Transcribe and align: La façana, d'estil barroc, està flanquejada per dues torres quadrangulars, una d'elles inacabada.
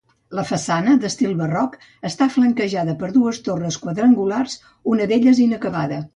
La 0.37 0.43
façana, 0.51 0.95
d'estil 1.03 1.35
barroc, 1.41 1.75
està 2.11 2.29
flanquejada 2.37 2.97
per 3.03 3.11
dues 3.19 3.41
torres 3.49 3.79
quadrangulars, 3.85 4.59
una 4.95 5.11
d'elles 5.15 5.45
inacabada. 5.47 6.05